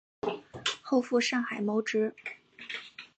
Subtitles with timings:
[0.81, 2.15] 后赴上海谋职。